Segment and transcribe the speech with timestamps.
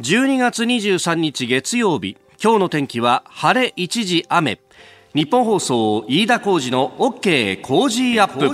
[0.00, 4.58] 12月23日月曜日今日の天気は晴れ一時雨。
[5.14, 8.48] ニッポン放送飯田浩司の OK Cozy up。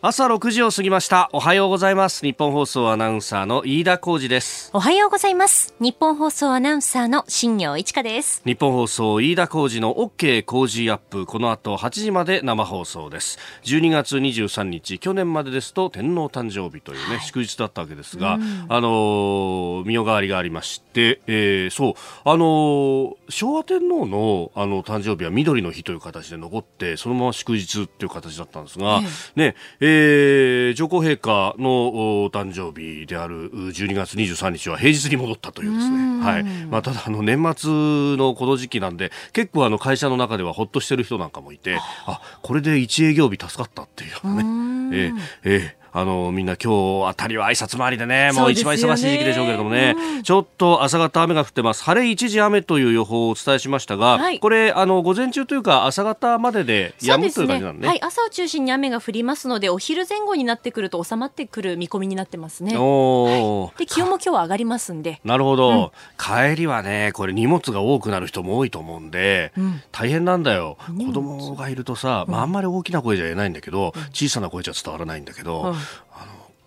[0.00, 1.28] 朝6時を過ぎました。
[1.32, 2.24] おはようございます。
[2.24, 4.70] ニッポン放送アナウンサーの飯田浩司です。
[4.72, 5.74] おはようございます。
[5.80, 8.40] ニッポン放送アナウンサーの新行市佳です。
[8.44, 11.26] ニッポン放送飯田浩司の OK Cozy up。
[11.26, 13.40] この後8時まで生放送です。
[13.64, 21.94] 12月23日去年までですと天皇誕生日というね、はい、祝日だったわけですが、うん、あの御代替わりがありまして、えー、そう。
[22.24, 29.00] あの昭和天皇のあの誕生日は緑の日という形で残ってそのまま祝日っていう形だったんですが、
[29.34, 36.44] ねええー、上皇陛下のお誕生日である12月23日は平日に戻ったというですね、はい。
[36.44, 37.70] まあ、ただあの年末
[38.16, 42.20] のこの時期なんで結構あの会社の中ではほっとしてる人なんかもいてあ。
[42.42, 51.82] これで1営業日助かったっていうね、えーえーあの、みんな今日あたりは挨拶回りでね、もう一番忙しい時期でしょうけれどもね、うん、ちょっと朝方雨が降ってます。
[51.84, 62.76] 晴れ一時雨という予報をお伝えしましたが、はい、これ、あの、午前中というか朝方までで止むという感じなんね、ね、はい、朝を中心に雨が降りますので、お昼前後になってくると収まってくる見込みになってますね。
[62.76, 65.20] おはい、で、気温も今日は上がりますんで。
[65.24, 70.76] なるほど、うん、帰りはね、これ荷物が多くなる人も多いと思うんで、うん、大変なんだよ。
[70.86, 75.74] 子供がいるとさ、まあ、あんまり大きな声じゃ言えないんだけど、小さな声じゃ伝わらないんだけど、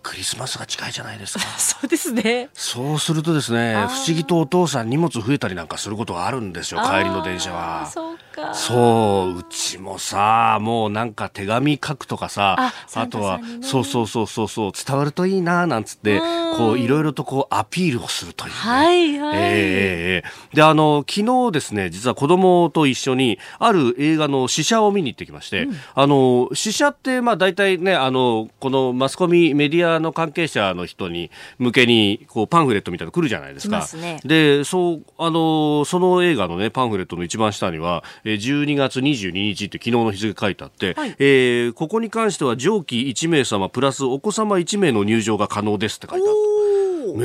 [0.02, 1.44] クリスマスが近いじゃないですか。
[1.58, 2.50] そうですね。
[2.54, 7.86] そうするとですね、不思議とお父さん荷物増えたりなんかすることがあるんですよ、帰りの電車は。
[7.86, 8.54] そうか。
[8.54, 16.20] そう、うちもさ、もうなんか手紙書くとかさ、ああとは、ね、そうそうそうそうそう、伝わるといいな、なんつって、
[16.56, 18.54] こう、いろいろとこう、アピールをするという、ね。
[18.56, 19.36] はいはい。
[19.36, 33.86] えー、で、あの、昨日ですね、実は子供と一緒に、ある映画の試写を見に行ってきまして、うん、あの、試写って、まあ大体ね、あの、このマスコミ、メディアの関係者の人に向けにこうパンフレットみたいなの来るじゃないですか。
[33.96, 46.61] ね、で、そうあのその映画のねパンフレットの一番下には12月22日って昨日の日付書いてあって、はい、えー、ここに関しては上記1名様プラスお子様1名の入場が可能ですって書いてあって。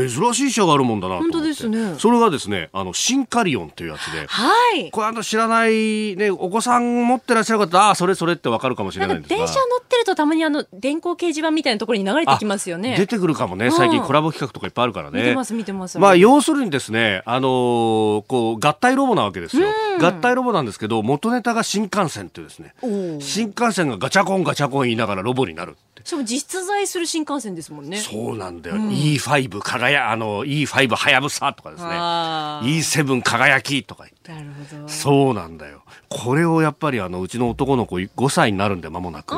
[0.09, 1.95] 珍しい車があるもんだな本当ですね。
[1.97, 4.25] それがですねあのシンカリオンっていうやつで。
[4.27, 4.91] はい。
[4.91, 9.37] これあの知らないねお子さん持ってらっしゃる方ああそれそれってわかるかもしれないんですが。
[9.37, 12.95] 電車乗ってるとたまにあの電光掲示板みたいなところに流れてきますよね。
[12.97, 13.71] 出てくるかもね。
[13.71, 15.19] 最近コラボ企画とかいっぱいあるからね。
[15.19, 15.99] 見てます見てます。
[15.99, 19.67] まあ要するにですねあのー、こう合体ロボなわけですよ。
[19.99, 22.73] 合体ロボなんですけど元ネタが新幹線っていうですね。
[23.19, 25.75] 新幹線がガチャコンガチャコン言いながらロボになる
[26.07, 27.97] しかも実在する新幹線ですもんね。
[27.97, 28.77] そうなんだよ。
[28.77, 31.89] うん、E5 輝、あの、E5 はやぶさとかですね。
[31.89, 34.16] E7 輝きとか言って。
[34.27, 34.89] なるほど。
[34.89, 35.83] そうなんだよ。
[36.09, 39.35] これをやっぱりあのうちの男の子5歳になるんで間もなく。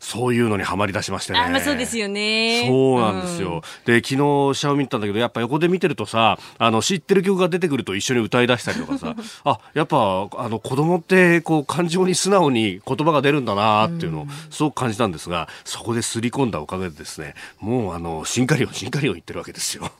[0.00, 1.38] そういうのにはまり出しましてね。
[1.38, 2.66] あ、まあ、そうですよね。
[2.66, 19.90] そうなんですよ、うん、で昨日シャオミったんだけどやっぱ横で見てるとさあの知ってる曲が出てくると一緒に歌い出したりとかさ あやっぱあの子供ってこう感情に素直に言葉が出るんだなっていうのをすごく感じたんですがそこですり込んだおかげでですねもうあのシンカリオンシンカリオン言ってるわけですよ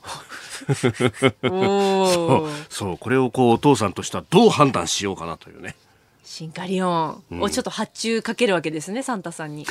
[0.74, 5.76] そうそうこれをこうお父さんとしてはどう判断しようかなというね。
[6.24, 7.22] シンカリオン。
[7.40, 9.66] をちょっと発注かけるわけですね、うん、サンタさんに。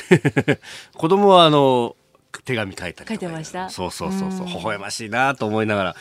[0.94, 1.96] 子供はあの
[2.44, 3.68] 手紙書いたり書いてました？
[3.68, 4.46] そうそうそうそう。
[4.46, 5.96] 微笑ましいなと思いながら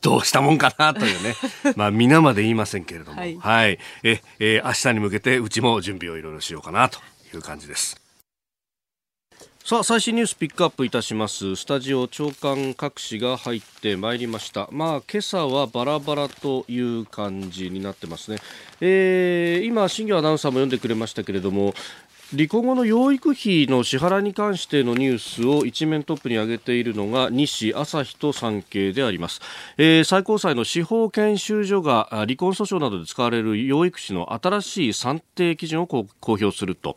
[0.00, 1.34] どうしたもんかなというね。
[1.76, 3.20] まあ皆まで言いませんけれども。
[3.20, 6.98] はい、はい、ええー、明日に向けてうちも準備をいろいろしようかなと
[7.34, 8.01] いう感じです
[9.64, 11.54] さあ最新ニュースピックアップいたします。
[11.54, 14.68] スタジオ長官各紙が入ってまいりました。
[14.72, 18.38] まあ今朝はバラバラという感じになってますね、
[18.80, 21.74] えー、今新業アナウンサーも読んでくれましたけれども
[22.32, 29.40] 離婚後の養育費の支払いに関してのニュースを一面トップに挙げているのが西朝日と産経であります、
[29.76, 36.96] えー、最高裁の司法研修所が離婚訴訟などで使われる養育費の新しい算定基準を公表すると。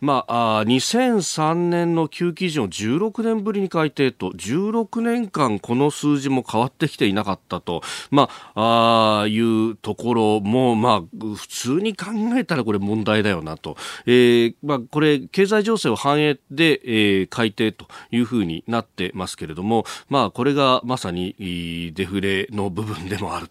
[0.00, 12.06] まあ、2003年の旧基準を16年ぶりに改定と16年間この数字も変わってきていなかったと、まあ、あいうところも、まあ、普通に考
[12.36, 13.76] えたらこれ問題だよなと、
[14.06, 23.48] えーまあ、これ経済情勢を反映で、えー、改定というふうになってますけれども、まあ、これがまさにデフレの部分でもある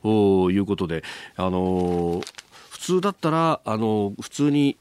[0.00, 1.02] ということで、
[1.36, 2.50] あのー
[2.80, 4.78] 普通だったら、あの、普通に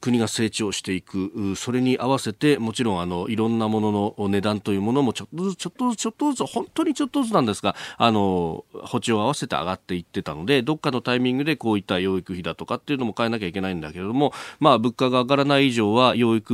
[0.00, 16.52] 国が成長していくそれに合わせてもちろんあのいろんなものの値段というものもちょっとずつちょっとずつちょっとずつ本当にちょっとずつなんですがあの補地を合わせて上がっていってたのでどっかのタイミングでこういった養育費だとかっていうのも変えなきゃいけないんだけれどもまあ物価が上がらない以上は養育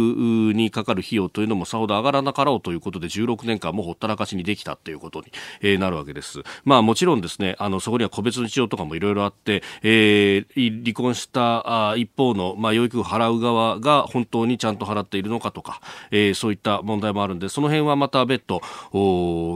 [0.55, 5.26] にかかる費用というのもさほど上がらなかろうということで16年間もほったらかしにできたということに、
[5.61, 6.43] えー、なるわけです。
[6.64, 18.60] まあもちろんですねあのそこには個別の事情とかもいろいろあって、えー、離婚したあ一方の、まあ、養育を払うう側が本当にちゃんと払っているのかとか、えー、そういった問題もあるんでその辺はまた別途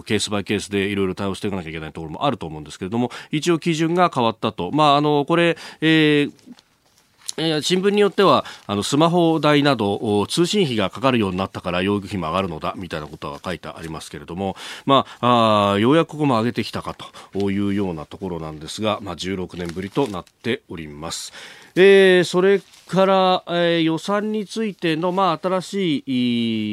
[0.04, 4.70] ケースバイケースでいろいろ対応していかなきゃいけないところもあると思うんですけれども一応基準が変わったと。
[4.72, 6.32] まああのこれ、えー
[7.62, 16.96] 新聞によってはあのスマホ代など通信費がかかるようになったから養育費も上がるのだみたいなことが書いてありますけれども、まあ、あようやくここも上げてきたか
[17.32, 21.32] というようなところなんですが、まあ、16年ぶりとなっております。
[21.76, 26.04] えー、それから、えー、予算についての、まあ、新し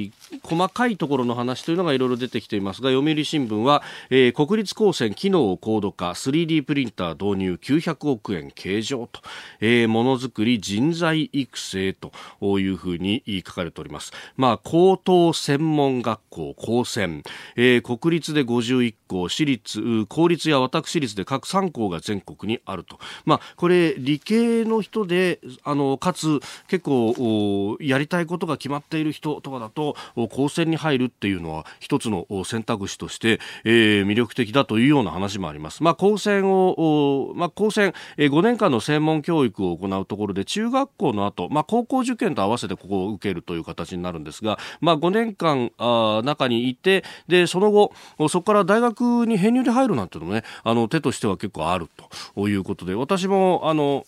[0.06, 9.22] い細かいところの話というのがいろいろ出てきていますが読売新聞は、えー、国立高専機能高度化 3D プリンター導入900億円計上と、
[9.60, 12.12] えー、ものづくり人材育成と
[12.60, 17.24] いうふうに書かれております、まあ、高等専門学校高専、
[17.58, 29.96] えー、国立で51校私立公立や私立で各3校が全国にあると、まあ、これ理系の人であのかつ結構やりたいことが決まっている人とかだと
[30.30, 35.82] 高専に入るっていうのは一つの選択肢として、えー、魅力的だというような話もあります。
[35.82, 47.94] まあ、高専を、まあ、高専、えー、5年間の専門教育を行うところで中学校の後、まあ、高校受験と合わせてここを受けるという形になるんですが、まあ、5年間あ中にいてでその後
[48.30, 51.90] そこから大学に編入で入るなんていうのもねあの手としては結構ある
[52.36, 54.06] ということで私もあの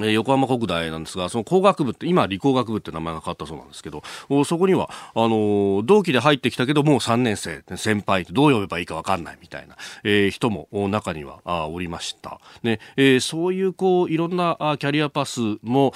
[0.00, 4.02] え横浜国大なんですが、その工学部って、今理工学部って名前が変わったそうなんですけど、
[4.44, 12.40] そこには、あの同期で入ってきたけど、もう3年生、先輩ってどう呼べばいいかわかんないみたいな、えー、人も中にはあおりました。
[12.64, 15.92] ね、えー、そういう、こう、いろんなキャリアパスも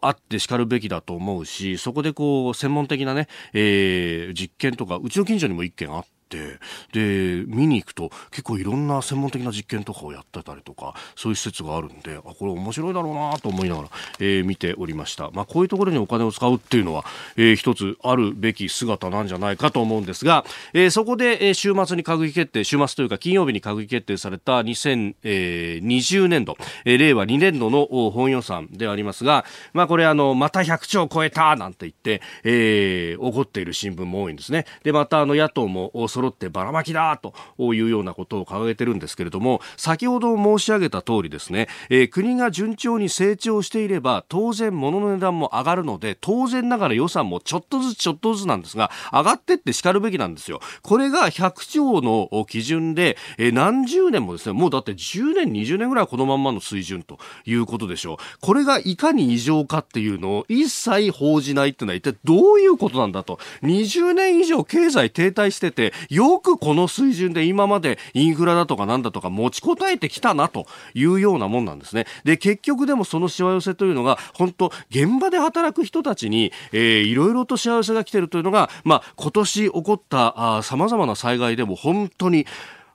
[0.00, 6.60] あって叱るべきだと思うし、そこでこう、専門的なね、えー、実験とか、うちの近所にも一件あって、っ
[6.92, 13.88] てで見に行くと結構いろんな専門的な実験とかをやってたりとかそういう施設があるんであこれ面白いだろうなと思いながら、
[14.20, 17.04] えー、見ておりました、まあ、こういうところにお金を使うっていうのは、
[17.36, 34.66] えー、一つあるべき姿なんじゃないかと思うんですが、えー、そこで、え、週末に閣議決定週末というか金曜日に閣議決定された2020年度、え、令和2年度の本予算でありますが、まあ、これあのまた100兆超えたなんて言って、えー、怒っている新聞も多いんですね。
[34.84, 50.60] でまたあの野党も揃ってばらまきだというようなことを掲げてるんですけれども先ほど申し上げた通りですね、えー、国が順調に成長していれば当然物の値段も上がるので当然ながら予算もちょっとずつちょっとずつなんですが上がってって叱るべきなんですよ。
[50.82, 58.16] これが100兆の基準で、えー、何十年もですねもうだって10年20年ぐらいはこのまんまの水準ということでしょう。
[58.40, 63.38] これがいかに異常かっていうのを一切報じないっていうのは一体どういうことなんだと。
[63.62, 72.06] 20年以上経済停滞しててよくこの水準で今までインフラだとかなんだとか持ちこたえてきたなというようなもんなんですね。
[72.24, 82.46] で、結局でもそのしわ寄せというのが、本当現場で働く人たちに、えー、いろいろとしわ寄せが来てるというのが、まあ、今年起こった様々な災害でも本当に、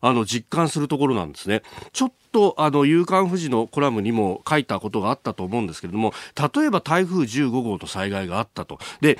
[0.01, 1.63] あの実感するところなんですね。
[1.91, 9.17] ちょっとあの夕刊富士のコラムにも書いたことがあったと思うんですけれども例えば台風15号の災害があったとで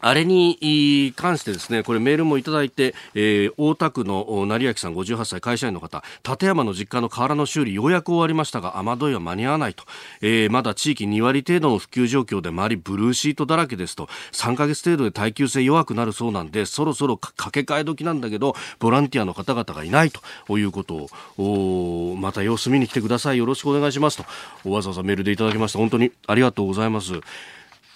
[0.00, 9.84] あれに関してですね、これメールもいただいて、えー、大田区の成明さん58歳会社員の方、立山の実家の瓦の修理ようやく終わりましたが、雨どいは間に合わないと、
[10.20, 21.08] えー、まだ地域2割程度の普及状況で周りブルーシートだらけですと、3ヶ月程度で耐久性弱くなるそうなんで、そろそろ掛け替え時なんだけど、ボランティアの方々がいないということ
[21.38, 23.38] を、また様子見に来てください。
[23.38, 24.18] よろしくお願いします
[24.64, 25.78] と、わざわざメールでいただきました。
[25.78, 27.20] 本当にありがとうございます。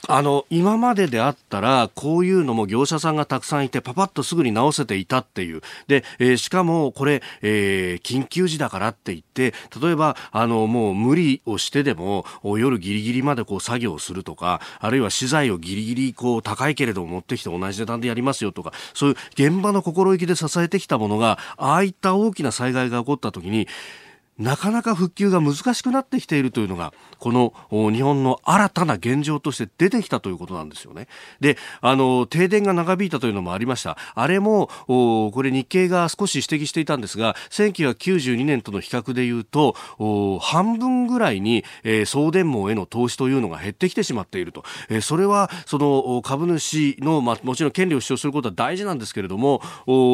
[0.07, 5.61] あの、今までであったら、こういうのも業者さんがたくさんいて、パパッとすぐに直せていたっていう。
[5.89, 23.67] で、えー、しかも、これ、えー、緊急時だからって言って、例えば、あの、もう無理をしてでも、夜ギリギリまでこう作業するとか、あるいは資材をギリギリこう高いけれども持ってきて同じ値段でやりますよとか、そういう現場の心意気で支えてきたものが、ああいった大きな災害が起こった時に、
[24.39, 31.09] なかなか復旧が難しくなってきているというのが、この日本の新たな現状として出てきたということなんですよね。
[31.41, 33.97] で、あの、停電が長引いたというのもありました。
[34.15, 39.75] あれも、これ日経が少し指摘していたんですが、1992年との比較で言うと、
[40.41, 44.65] 半分ぐらいに、えー、送電網への投資というのが減ってきてしまっていると。
[44.89, 49.61] えー、それは、その株主の、まあ、もちろん権利を主張することは大事なんですけれども、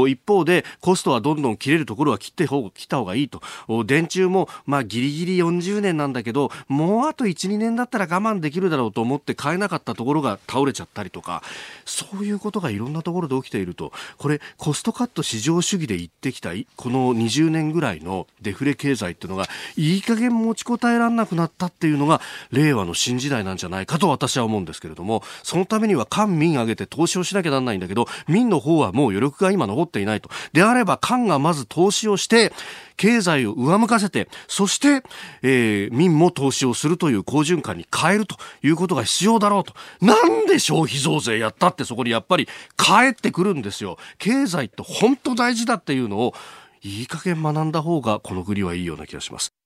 [0.09, 3.43] 一方でコストはどんどん切れるところは切って切った方がいいと。
[3.85, 11.43] 電中も、まあ、ギリギリ40年なんだけど、もうあと1、2年だったら我慢できるだろうと思って買えなかったところが倒れちゃったりとか、
[11.85, 30.31] そういうことがいろんなところで起きていると、これ、コストカット市場主義で言ってきた、この20年ぐらいのデフレ経済っていうのが、いい加減持ちこたえられなくなったっていうのが、令和の新時代なんじゃないかと私は思うんですけれども、そのためには官民挙げて投資をしなきゃなんないんだけど、民の方はもう余力が今残っていないと。
[30.53, 32.53] であれば、官がまず投資をして、
[32.97, 35.03] 経済を上向かせて、そして、
[35.43, 39.75] えー、民も投資をするという好循環に変えるということが必要だろうと。
[40.01, 42.47] なんで消費増税やったってそこにやっぱり
[42.77, 43.99] 帰ってくるんですよ。
[44.19, 46.35] 経済って本当大事だっていうのを、
[46.83, 49.64] いい加減学んだ方がこの国はいいような気がします。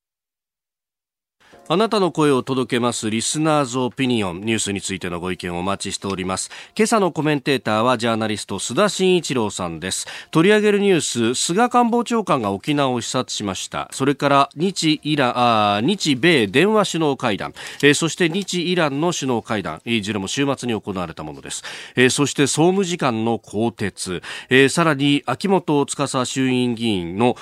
[1.70, 6.50] あなたの声を届けますリスナーズオピニオンニュースについてのご意見をお待ちしております。
[6.74, 10.06] 今朝のコメンテーターはジャーナリスト須田慎一郎さんです。
[10.30, 13.90] 取り上げるニュース菅官房長官が沖縄を視察しました。
[13.92, 19.82] それから日イラあ日米電話首脳会談、えー、そして日イランの首脳会談。
[19.84, 21.62] いずれも週末に行われたものです、
[21.96, 27.36] えー、そして総務次官の更迭、えー、さらに秋元司衆院議員の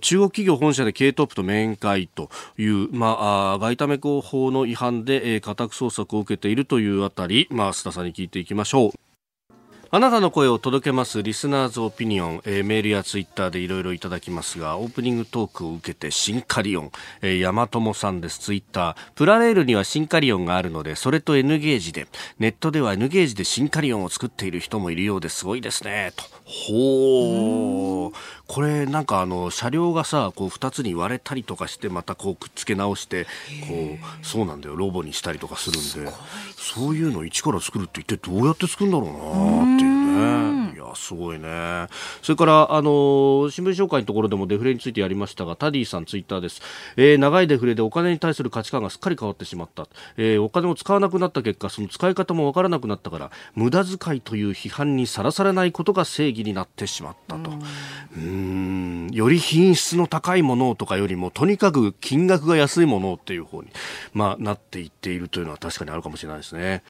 [0.00, 8.90] 中国企業本社で経営トップと面会というまあ外為工法の違反で、えー、家宅捜索を受けているというあたり、まあ、須田さんに聞いていきましょう。
[9.94, 18.96] あなたの声を届けますリスナーズオピニオン、えー、メールやツイッターでいろいろいただきますが、オープニングトークを受けてシンカリオン、えー、山友さんです、ツイッター。
[19.14, 22.06] プラレールにはシンカリオンがあるので、それと N ゲージで、
[22.38, 26.24] ネットでは N ゲージでシンカリオンを作っている人もいるようですごいですね、と。
[26.52, 28.14] ほー。
[28.46, 33.28] これなんかあの車両がさこう2つに割れたりとかしてまたこうくっつけ直してこ
[34.22, 34.76] うそうなんだよ。
[34.76, 36.12] ロボにしたりとかするんで。
[36.56, 39.08] そういうの一から作るって一体どうやって作るんだろう
[39.66, 39.90] なっていう
[40.56, 40.61] ね。
[40.61, 41.86] いやすごいね。
[42.22, 46.62] それからあの新聞紹介のところでもデフレについてやりましたがタディさんツイッターです、
[46.96, 49.86] えー、長いデフレでお金に対する価値観がすっかり変わってしまった、
[50.16, 57.50] えー、お金を使わなくなった結果その使い方もわからなくなったから無駄遣いという批判にさらされないことが正義になってしまったと。
[57.50, 57.62] うん。
[58.16, 59.10] うん。
[59.12, 63.68] より品質の高いものとかよりもとにかく金額が安いものっていう方に、
[64.12, 66.82] まあ、なっていっているというのは確かにあるかもしれないですね。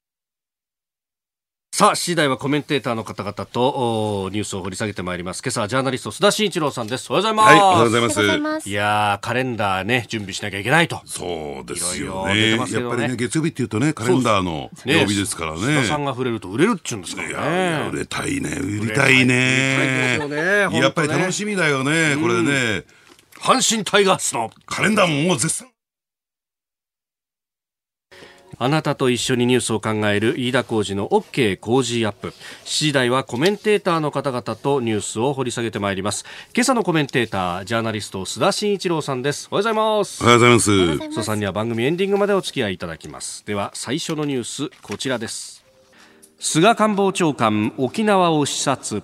[1.75, 5.41] さあ、次第はコメンテーターの方々とニュースを掘り下げてまいります。
[5.43, 7.11] 今朝はジャーナリスト須田慎一郎さんです。
[7.11, 7.49] おはようございます。
[7.49, 7.99] はい、おはようござ
[8.35, 8.69] います。
[8.69, 11.01] いやカレンダーね、準備しなきゃいけないと。
[11.07, 12.37] そうですよね。
[12.37, 15.61] いろいろねやっぱりね、月曜日っていうとね、カレンダーの曜日ですからね。
[15.61, 17.31] 須田さんが触れると売れるっちゅうんですかね。
[17.31, 20.21] いや、売れたいね、売りたいね。
[20.23, 22.85] いねやっぱり楽しみだよね、これね。
[23.41, 25.72] 阪神タイガースのカレンダーももう絶賛。
[28.63, 32.29] あなたと一緒にニュースを考える飯田浩二の OK 工事アップ。
[32.29, 36.25] 7時台はコメンテーターの方々とニュースを掘り下げてまいります。
[36.55, 39.49] 今朝のコメンテーター、ジャーナリスト須田慎一郎さんです。
[39.51, 40.23] おはようございます。
[40.23, 40.71] おはようございます。
[40.71, 43.45] 須田さんには番組エンディングまでお付き合いいただきます。
[43.47, 45.65] では最初のニュース、こちらです。
[46.39, 49.03] 菅官房長官、沖縄を視察。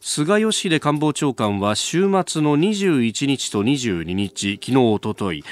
[0.00, 5.44] 菅義偉官房長官は週末の21日と22日、昨日、おととい、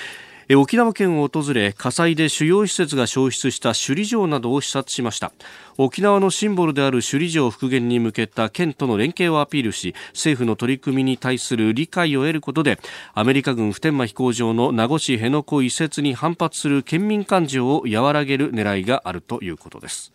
[0.53, 5.33] 沖縄県を訪れ火災で主要施設が焼失した首里城などを視察しました。
[5.79, 12.79] 沖縄のシンボルである首里城復元に向けた県との連携をアピールし政府の取り組みに対する理解を得ることで
[13.15, 20.13] アメリカ軍普天間飛行場の名護市辺野古移設に反発する県民感情を和らげる狙いがあるということです。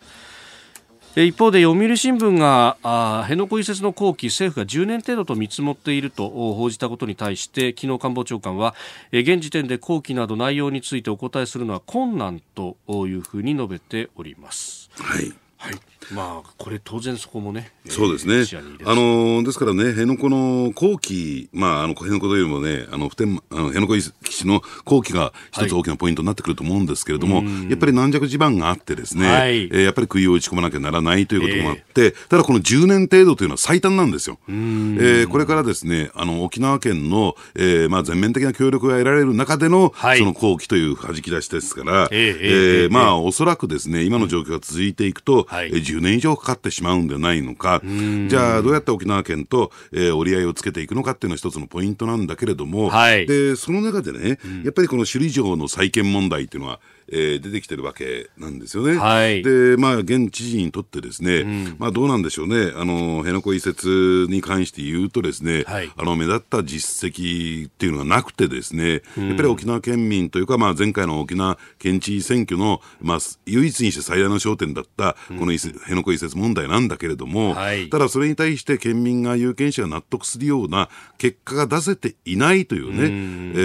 [1.16, 2.76] 一方で読売新聞が
[3.22, 8.76] 辺野古移設の後期政府が10年程度と見積もっていると報じたことに対して昨日官房長官は
[9.10, 14.88] 現時点で後期など内容についてお答えするのは困難というふうに述べております。
[14.94, 34.38] はい、はいまあ、これ当然そこもね、そうですね、あのですからね、辺野古の後期、まあ、あの辺野古というよりもね、あの普天あの辺野古基地の後期が一つ大きなポイントになってくると思うんですけれども、はい、やっぱり軟弱地盤があってですね、はい、えー、やっぱり杭を打ち込まなきゃならないということもあって、えー、ただこの10年程度というのは最短なんですよ。
[34.48, 42.38] えー、これからですね、あの沖縄県の、えーまあ、全面的な協力が得られる中での、はい、その後期という弾き出しですから、えー、
[42.84, 47.80] えー、まあ、おそらくですね、今の状況が続いていくと、はい、10年以上かかってしまうんではないのか、
[48.28, 56.80] じゃあどうやって沖縄県と、えー、折り合いをつけていくのかっていうのは一つのポイントなんだけれども、はい、でその中でね、やっぱりこの首里城の再建問題っていうのは、
[57.10, 58.96] えー、出てきてるわけなんですよね。
[58.96, 80.88] はい、で、まあ、現知事にとってですね、うん、まあ、どうなんでしょうね、あの、辺野古移設に関して言うとですね、はい、あの、目立った実績っていうのがなくてですね、うん、やっぱり沖縄県民というか、まあ、前回の沖縄県知事選挙の、まあ、唯一にして最大の焦点だった、この辺野古移設問題なんだけれども、はい、ただそれに対して県民が有権者が納得するような
[81.18, 83.60] 結果が出せていないというね、うん、え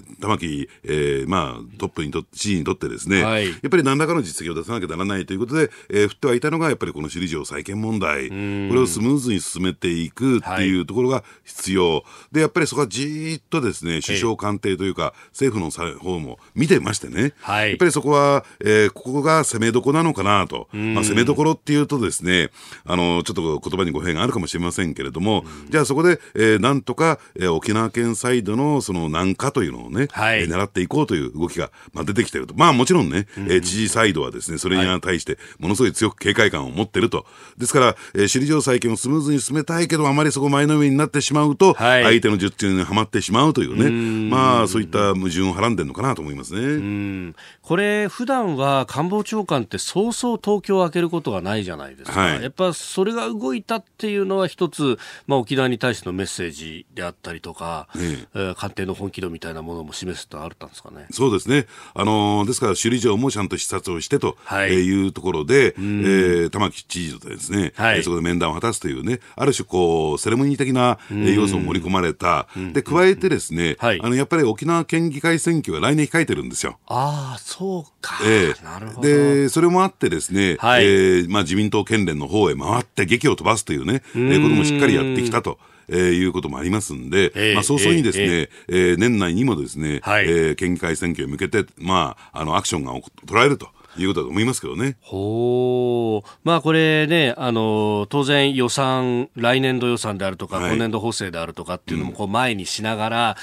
[0.00, 11.96] ー、玉城、えー、まあ、トップにとって、知事にとってですね、はい、やっぱり何らかの実績を出さなきゃならないということで、えー、振ってはいたのが、やっぱりこの首里城再建問題、これをスムーズに進めていくっていうところが必要。
[11.96, 12.02] はい、
[12.32, 20.68] で、やっぱりそこはじーっとですね、首相官邸というか、政府の方も見てましてね、はい、やっぱりそこは、えー、ここが攻めどこなのかなと。
[20.72, 22.50] まあ、攻めどころっていうとですね、
[22.84, 32.54] あの、ちょっと言葉に語弊があるかもしれませんけれども、じゃあそこで、えー、なんとか、えー、沖縄県サイドのその難化というのをね、はい、えー、狙っていこうという動きが、まあ、出てきてると。
[32.62, 37.26] まあもちろんね、うん、えー、知事サイドはですね、それに対してものすごい強く警戒感を持ってると。
[37.58, 47.34] ですから、えー、首里城再建をスムーズに進めたいけど、あまりそこ前のめりになってしまうと、はい、相手の術中にはまってしまうというね、うまあそういった矛盾をはらんでるのかなと思いますね。
[47.62, 52.20] これ、普段は官房長官ってそうそう東京を開けることがないじゃないですか。
[52.20, 61.06] はい、やっぱそれが動いたっていうのは一つ、まあ沖縄に対してのメッセージであったりとか、ええ官邸の本気度みたいなものも示すとあったんですかね。
[61.10, 61.66] そうですね。
[61.94, 72.48] あのー、ですから首里城もちゃんと視察をしてと、はい、いうところで、えー、玉城知事とですね、はい、そこで面談を果たすというね、ある種こう、セレモニー的な要素を盛り込まれた。
[72.72, 76.78] で、加えてですね、はい、あの、やっぱり沖縄県議会選挙が来年控えてるんですよ。
[76.86, 78.18] ああ、そうか。
[78.24, 79.08] ええー、なるほど。
[79.08, 85.58] で、それもあってですね、はい、えー、まあ自民党県連の方へ回って劇を飛ばすというね、えー、こともしっかりやってきたと。
[85.92, 92.92] えー、いうこともありますんで、えー、まあ、早々にですね、えー、えー、年内にもですね、はい、えー、県議会選挙に向けて、まあ、あの、アクションが
[93.26, 93.68] 取られると。
[93.98, 94.96] いうことだと思いますけどね。
[95.02, 96.28] ほう。
[96.44, 103.36] まあこれね、あの、当然予算、来年度予算であるとか、はい、今年度補正であるとかっていうのもこう前にしながら、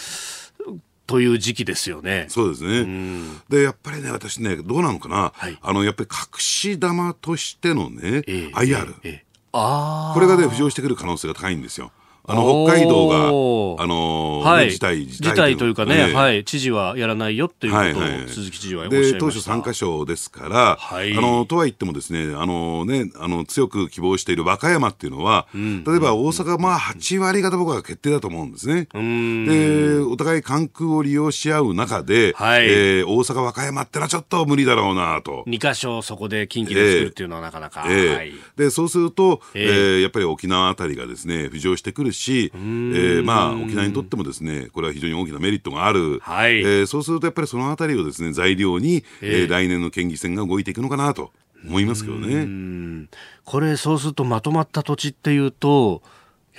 [0.68, 2.26] うん、という時期ですよね。
[2.30, 2.80] そうですね。
[2.80, 11.92] うん、で、やっぱりね、私ね、どうなのかな、はい、あの、やっぱり隠し玉としてのね、えー、IR、えーえー、あこれがね、浮上してくる可能性が高いんですよ。
[12.26, 19.14] あの北海道が、あのはい、事態、事態というかね、はい、知事はやらないよっていうことを、はいはい、鈴木知事はおっしゃいました。
[19.14, 28.88] で当初3か所ですから、はい、あのとは言ってもですね、あのね、あの強く希望している和歌山っていうのは、うん、例えば大阪、まあ8割方僕は決定だと思うんですね。
[28.94, 35.44] で、お互い関空を利用し合う中で、はい、えー、大阪、和歌山ってのはちょっと無理だろうなと。
[35.48, 37.86] 2か所そこで近畿で作るっていうのはなかなか。
[37.88, 42.19] えー、はい、でそうすると、えー、えー、やっぱり沖縄あたりがですね、浮上してくるし、
[42.54, 46.20] えー、まあ、沖縄にとってもですね、これは非常に大きなメリットがある。
[46.20, 51.32] はい、えー、そうするとやっぱりそのあたりをですね、材料に、えー、来年の県議選が動いていくのかなと
[51.66, 53.08] 思いますけどね。
[53.46, 56.02] これ、そうするとまとまった土地っていうと、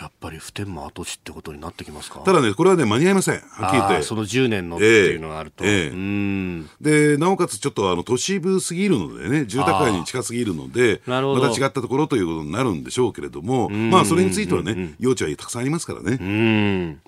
[0.01, 2.21] やっぱり普天間跡地ってことになってきますか？
[2.21, 3.35] ただね、これはね、間に合いません。
[3.35, 4.03] はっきり言って。
[4.03, 5.63] その10年のっていうのがあると。
[5.67, 16.17] えー、で、なおかつちょっとあの都市部すぎるのでね、住宅街に近すぎるので、また違ったところということになるんでしょうけれども、まあ、それについてはね、余地はたくさんありますからね。
[16.19, 17.01] うん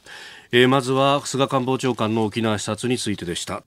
[0.52, 3.62] えー、まずは菅官房長官の沖縄視察についてでした。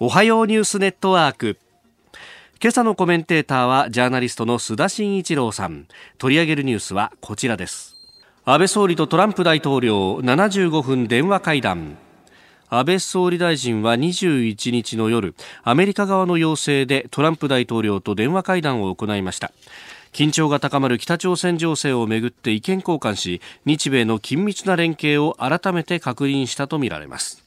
[0.00, 1.58] おはようニュースネットワーク。
[2.62, 5.86] 今朝のコメンテーターはジャーナリストの須田慎一郎さん。
[6.18, 7.94] 取り上げるニュースはこちらです。
[8.44, 11.98] 安倍総理とトランプ大統領75分電話会談。
[12.70, 19.52] 安倍総理大臣は21日の夜アメリカ側の要請でトランプ大統領と電話会談を行いました。
[20.12, 27.43] 緊張が高まる北朝鮮情勢をめぐって意見交換し日米の緊密な連携を改めて確認したとみられます。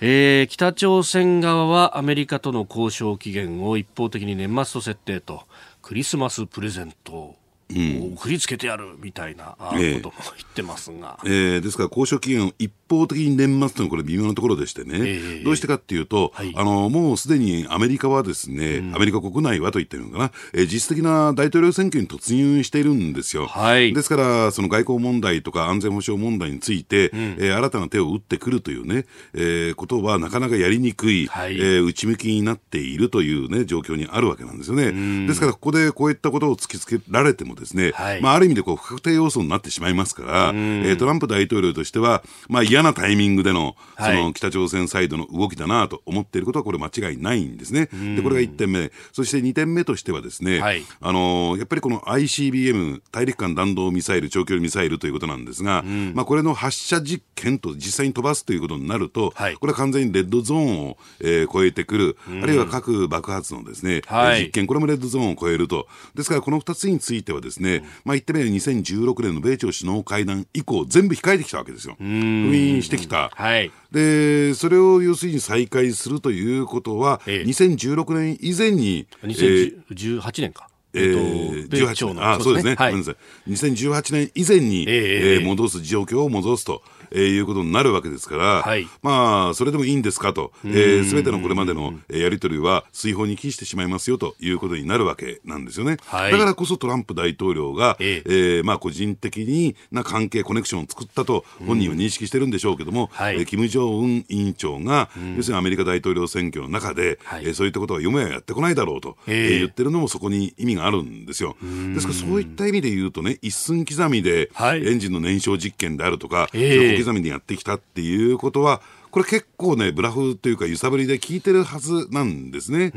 [0.00, 5.42] えー、北朝鮮側はアメリカとの交渉期限を一方的に年末と設定と
[5.82, 7.34] クリスマスプレゼント
[7.70, 10.10] 送りつけてやるみたいなことも言っ
[10.54, 11.58] てますが、えー、え。
[11.58, 14.98] ー、ですから交渉期限を一方的に年末というのはこれ微妙なところでしてね、え。
[15.42, 23.46] ー、どうしてかっていうと、はい、あのもうすでにアメリカはですね、うん、アメリカ国内はと言ってるのかな、えー、実質的な大統領選挙に突入しているんですよ。
[23.46, 29.04] はい、ですから、その外交問題とか安全保障問題について、うん、えー、新たな手を打ってくるというね、
[29.34, 35.26] えー、ことはなかなかやりにくい、はい、えー、内向きになっているというね、状況にあるわけなんですよね。
[35.26, 47.86] ですから、ここでこういったことを突きつけられてもですね、はい、まあ、ある意味でこう不確定要素になってしまいますから、えー、トランプ大統領としては、まあ、嫌なタイミングでのその北朝鮮サイドの動きだなと思っていることは、これ、間違いないんですね。
[48.16, 55.82] でこれが1点目、そして2点目としては、ですね、はい、あのやっぱりこの ICBM、大陸間弾道ミサイル、長距離ミサイルということなんですが、
[56.14, 65.86] まあ、これの発射実験と実際に飛ばすということになると、はい、これは完全にレッドゾーンを、えー、超えてくる、あるいは核爆発のですね、はい、実験、これもレッドゾーンを超えると。
[66.14, 71.96] ですから、この2つについてはですね、まあ、言ってみれば2016年の米朝首脳会談以降、全部控えてきたわけですよ。
[71.98, 73.30] 封印してきた。
[73.34, 79.06] はい、で、それを要するに再開するということは、ええ、2016年以前に。
[79.22, 80.68] 2018年か。
[80.94, 82.74] えー、18年、あ、そうですね。
[82.74, 86.82] はい、2018年以前に、えー、戻す状況を戻すと。
[87.10, 95.96] えー、いうことになるわけですから、はい、まあ、それでもいいんですかと、す、えー、べ、てのこれまでのやり取りは水泡に帰してしまいますよということになるわけなんですよね。
[96.06, 111.56] はい、だからこそトランプ大統領が、えー、えー、まあ、個人的にな関係、コネクションを作ったと本人は認識してるんでしょうけども、はい、えー、金正恩委員長が、要するにアメリカ大統領選挙の中で、はい、えー、そういったことはよもややってこないだろうと、えー、言ってるのもそこに意味があるんですよ。
[111.94, 118.80] ですからそういった意味で言うとね、一寸刻みで、エンジンの燃焼実験であるとか、えー、小刻みでやってきたっていうことは、
[119.10, 122.90] これ結構ね、ブラフというか揺さぶりで効いてるはずなんですね。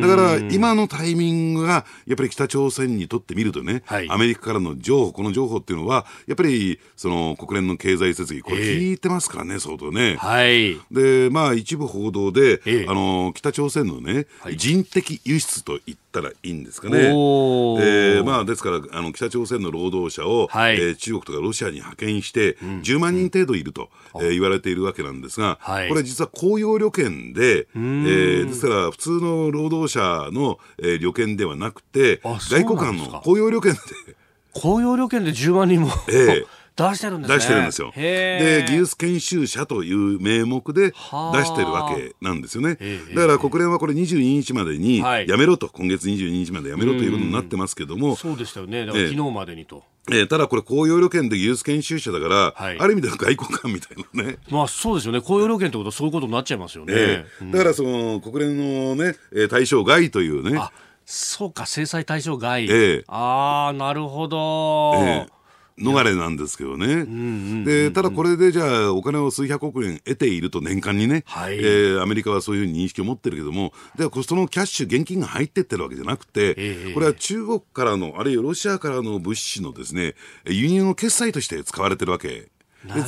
[0.00, 10.16] だから今のタイミングが、やっぱり北朝鮮にとってみるとね、はい、アメリカからの情報、この情報っていうのは、やっぱりその国連の経済設備、これ聞いてますからね、えー、相当ね。
[10.16, 10.78] はい。
[10.90, 16.98] で、まあ一部報道で、えー、あの、北朝鮮のね、はい、人的輸出といったらいいんですかね。
[16.98, 33.78] えー、まあですから、あの、北朝鮮の労働者を、はい、えー、中国とかロシアに派遣して、10万人程度いると、うん、えー、言われているわけなんですが、はい、これ実は公用旅券で、えー、ですから普通の労働者の、えー、旅券ではなくて、外交官の公用旅券で。
[34.52, 35.88] 公用旅券で10万人も。
[36.08, 36.46] ええー
[36.76, 37.36] 出してるんですね。
[37.36, 37.92] 出してるんですよ。
[37.96, 42.78] で、技術研修者という名目で出してるわけなんですよね。
[43.14, 48.14] だから国連はこれ22日までにやめろと、今月22日までやめろということになってますけども。
[48.14, 48.84] そうでしたよね。
[48.84, 49.84] だから昨日までにと。
[50.08, 54.38] えー、ただこれ、公用旅券で技術研修者だから、はい、ある意味では外交官みたいなね。
[54.50, 56.92] まあそうですよね、公用旅券ってことはそういうことになっちゃいますよね。
[56.94, 59.16] えー、だからその国連のね、
[59.48, 60.60] 対象外というね。
[61.04, 62.66] そうか、制裁対象外。
[62.66, 64.94] えー、ああ、なるほど。
[64.96, 65.35] えー
[65.78, 67.04] 逃れなんですけどね、
[67.64, 80.14] でただこれでじゃあ、お金を数百億円得ていると、年間にね、はい、えー、アメリカはそういうふうに認識を持ってるけども、ではそのキャッシュ、現金が入ってってるわけじゃなくて、えー、これは中国からの、あるいはロシアからの物資のですね
[80.46, 82.48] 輸入の決済として使われてるわけ。
[82.94, 83.02] で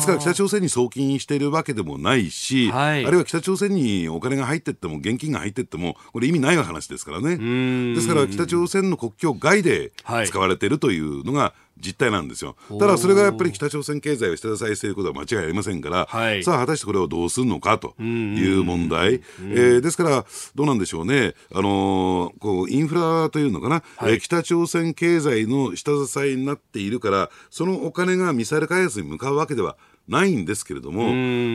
[0.00, 7.94] すから北朝鮮に送金しているわけでもないし、はい、あるいは北朝鮮にお金が入っていっても、現金が入っていっても、これ、意味ない話ですからね。
[7.94, 9.92] ですから、北朝鮮の国境外で
[10.26, 12.56] 使われているというのが、実態なんですよ。
[12.78, 19.14] ただそれがやっぱり北朝鮮経済を下支えしていることは間違いありませんから、はい、さあ果たしてこれをどうするのかという問題。
[19.14, 21.34] えー、ですから、どうなんでしょうね。
[21.52, 31.08] あのー、こう、インフラというのかな、はい、えー、北朝鮮経済の下支えになっているから、そのお金がミサイル開発に向かうわけではないんですけれども、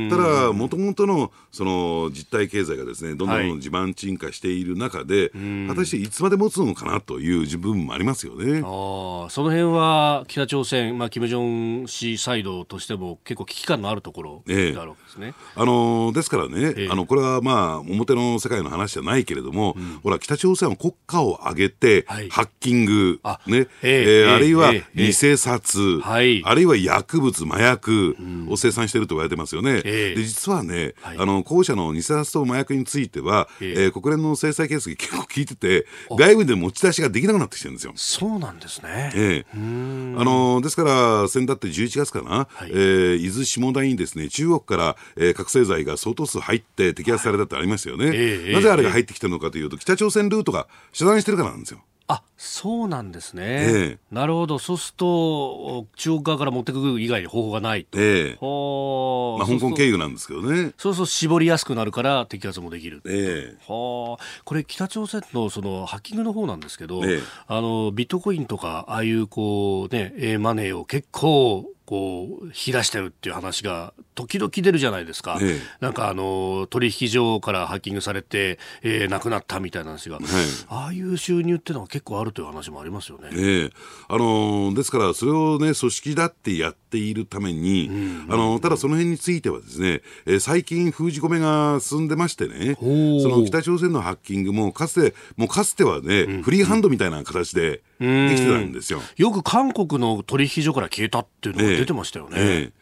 [0.10, 8.60] ただ、もともとのその実体経済がですねどんどん地盤沈下している中で、はい、果たしていつまで持つのかなという自分もありますよね。
[8.60, 15.28] あその辺は北朝鮮、まあ、金正恩氏サイドとしても結構危機感のあるところだろうですね。
[15.28, 23.68] ええ、あのですからね、え、あのこれはまあ表の世界の話じゃないけれども、うん、ほら北朝鮮は国家を挙げて、はい、ハッキング、あね。
[23.84, 29.82] えー、あるいは偽札、はい、あるいは薬物、麻薬、うんを生産していると言われてますよね。
[29.82, 37.94] で実はね、はい、あの後者の偽札と麻薬については、えー、えー、国連の制裁決議結構効いてて、外部で持ち出しができなくなってきてるんですよ。
[37.96, 39.12] そうなんですね。
[39.16, 48.08] えー、あのですから、先だって11月かな、はい、えー、伊豆下田にですね中国から、えー、覚醒剤が相当数入って摘発されたってありますよね。
[48.08, 51.82] はい、なぜあれが入ってきてるのかというと、北朝鮮ルートが遮断してるからなんですよ。
[52.12, 57.86] あそうなんですね、ええ、なるほど、そうすると、中国側から持ってくる以外に方法がない。
[57.86, 58.30] と、え。
[58.32, 80.26] えまあ、香港経由なんですけどね、そうすると絞りやすくなるから、摘発もできる、ええ、はこれ、北朝鮮のそのハッキングの方なんですけど、ええ、あのビットコインとか、ああいうこう、ね、マネーを結構、こう引き出してるっていう話が時々出るじゃないですか、ええ、なんかあの取引所からハッキングされて、えー、亡くなったみたいな話が、はい、
[80.68, 83.30] ああいう収入っていうのは結構あるという話もありますよね。
[83.34, 83.70] ええ、
[84.08, 99.02] あのですから、それをね、組織だってやっているために、うんあのただその辺についてはですね、えー、最近封じ込めが進んでましてね、その北朝鮮のハッキングもかつて、もうかつてはね、うん、フリーハンドみたいな形でできてたんですよ。
[99.18, 102.36] よく韓国の取引所から消えたっていうのが出出てましたよね。
[102.38, 102.79] ええ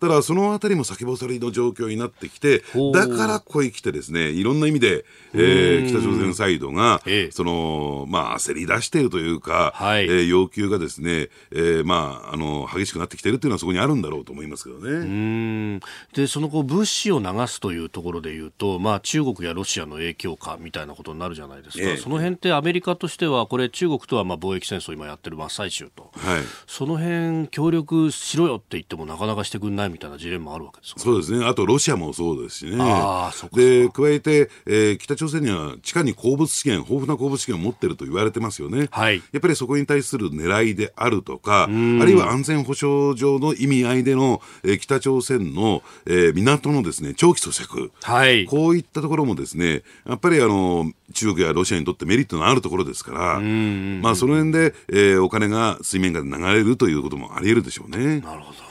[0.00, 2.62] ただそのあたりも先細りの状況になってきて、
[2.94, 15.80] だからここへ来てですね、いろんな意味で、えー、北朝鮮サイドが、その、まあ、焦り出しているというか、はい、えー、要求がですね、えー、まあ、あの、激しくなってきているというのはそこにあるんだろうと思いますけどね。
[16.14, 21.84] で、そのこう物資を流すというところでいうと、まあ、中国やロシアの影響かみたいなことになるじゃないですか。
[21.84, 26.10] えー、その辺ってアメリカとしては、これ中国とはまあ貿易戦争今やってる真っ最中と。
[26.14, 26.42] はい。
[26.66, 31.44] その辺協力しろよって言ってもなかなかしてくんないみたいな事例もあるわけですそうですね。
[31.44, 32.76] あとロシアもそうですしね。
[32.78, 38.88] あそうで、加えて、えー、北朝鮮には地下に鉱物資源、豊富な鉱物資源を持っていると言われてますよね。
[38.90, 39.22] はい。
[39.32, 47.90] やっぱりそこに対する狙いであるとか、あるいは安全保障上の意味合いでの、えー、北朝鮮の、えー、港のですね、長期租借。
[48.02, 48.46] はい。
[48.46, 58.20] こういったところもですね、やっぱりあの、中国やロシアにとってメリットのあるところですから、まあその辺で、えー、お金が水面下で流れるということもあり得るでしょうね。
[58.20, 58.69] なるほど。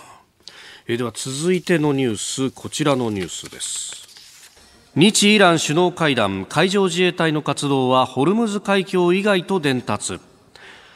[0.91, 4.09] え、では続いてのニュースこちらのニュースです。
[4.95, 10.19] 日イラン首脳会談海上自衛隊の活動はホルムズ海峡以外と伝達。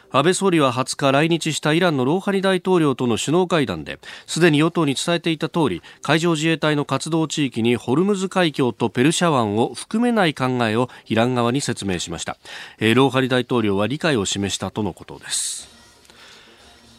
[0.09, 12.37] 安倍総理は20日来日したイランのローハニ大統領との首脳会談ですでに与党に伝えていた通り海上自衛隊の活動地域にホルムズ海峡とペルシャ湾を含めない考えをイラン側に説明しました、
[12.77, 15.72] えー、ローハニ大統領は理解を示したとのことです。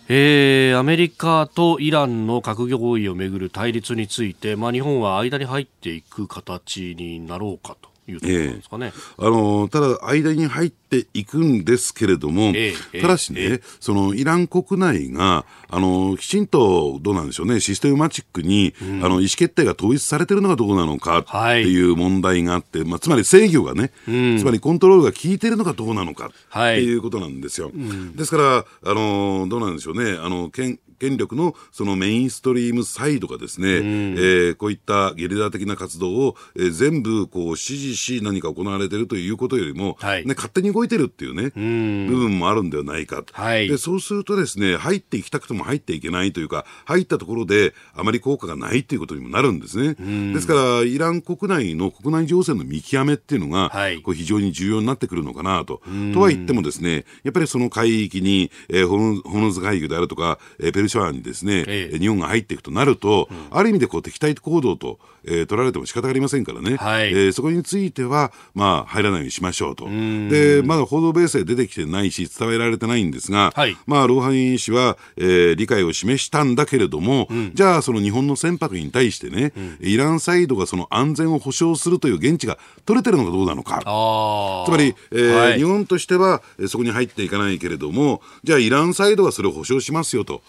[0.07, 7.94] えー、アメリカとイランの核合意をめぐる対立について、まあ、日本は間に入っていく形になろうかと。
[8.07, 27.69] いうところですかね、えー、あのただ、間に入っていくんですけれども、えー、ただしね、えー、そのイラン国内があのきちんとどうなんでしょうね、システマチックに、うん、あの意思決定が統一されてるのかどうなのかっていう問題があって、まあ、つまり制御がね、うん、つまりコントロールが効いてるのかどうなのかっていうことなんですよ。
[27.69, 27.77] はい。
[27.77, 43.77] うん、ですから、あのどうなんでしょうね、あの権権力のそのメインストリームサイドがですね、うん、えー、こういったゲリラ的な活動を、えー、全部こう指示し何か行われているということよりも、はい、ね、勝手に動いてるっていうね、うん、部分もあるんではないか、はい、で。
[43.77, 49.97] そうするとですね、入っていきたくても入っていけないというか、入ったところであまり効果がないということにもなるんですね。
[49.99, 55.83] うん、ですから、イラン国内の国内情勢の見極めっていうのが、はい、こう非常に重要になってくるのかなと。
[56.15, 69.87] とは言ってもですね、やっぱりその海域に、えー、ホノズ海域であるとか、えー、ペルシにですね、ええ、日本が入っていくとなると、うん、ある意味でこう敵対行動と、えー、取られても仕方ありませんからね、はい、えー、そこについては、まあ、入らないようにしましょうと。
[69.87, 83.81] で、まだ報道ベースで出てきてないし、伝えられてないんですが、はい、まあ、ローハニ氏は、えー、理解を示したんだけれども、うん、じゃあ、その日本の船舶に対してね、うん、イランサイドがその安全を保障するという現地が取れてるのかどうなのか。
[84.67, 90.43] つまり、えー、はい、日本としては、そこに入っていかないけれども、じゃあ、イランサイドがそれを保障しますよと。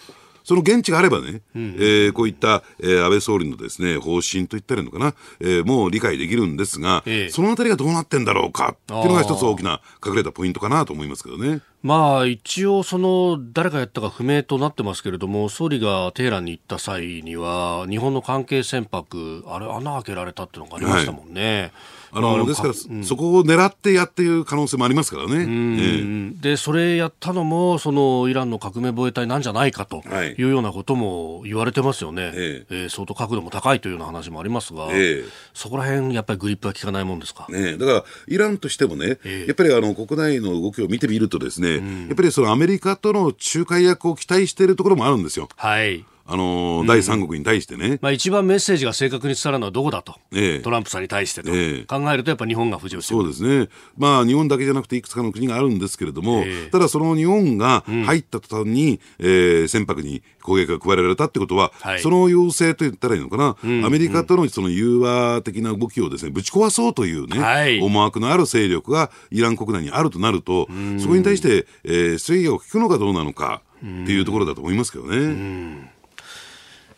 [0.45, 11.61] その現地があればね、うん、えー、こういった、えー、安倍総理のですね、方針といったらいいのかな、えー、もう理解できるんですが、えー、そのあたりがどうなってんだろうかっていうのが一つ大きな隠れたポイントかなと思いますけどね。
[11.81, 21.61] まあ、一応、その、誰がやったか不明となってますけれども、総理がテヘランに行った際には、日本の関係船舶、あれ、穴開けられたっていうのがありましたもんね。
[21.61, 21.71] はい
[22.15, 25.35] あのですから、うん、そこを狙ってやっている可能性もありますからね。
[25.35, 30.01] えー、で、それやったのも、そのイランの革命防衛隊なんじゃないかと
[30.37, 32.31] いうようなことも言われてますよね。
[32.33, 37.47] えー、えー、相当角度も高いというような話もありますが、えー、そこら辺やっぱりグリップは効かないもんですか？
[37.49, 41.75] ね、だから、イランとしてもね、やっぱりあの国内の動きを見てみるとですね、
[42.07, 45.49] やっぱりそのアメリカとの仲介役を期待しているところもあるんですよ。
[45.57, 46.05] はい。
[46.27, 70.67] あのーうん、第三国に対してね、まあ、一番メッセージが正確に伝わるのはどこだと、ええ、トランプさんに対してと、ええ、考えると、やっぱり日本が浮上してそうですね、まあ、日本だけじゃなくて、いくつかの国があるんですけれども、え、ただ、その日本が入った途端に、うん、えー、船舶に攻撃が加えられたってことは、はい、その要請と言ったらいいのかな、うん、アメリカとのその融和的な動きをですねぶち壊そうというね、はい、思惑のある勢力がイラン国内にあるとなると、
[70.99, 75.94] そこに対して、えー、制御を聞くのかどうなのかっていうところだと思いますけどね。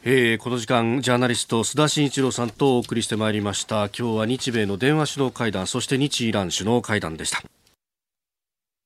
[0.10, 3.90] えー、この時間ジャーナリスト須田慎一郎さんとお送りしてまいりました。
[3.90, 7.44] 今日は日米の電話首脳会談そして日イラン首脳会談でした。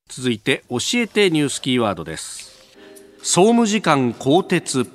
[0.10, 2.66] 続いて教えてニュースキーワードです。
[3.22, 4.90] 総務次官更迭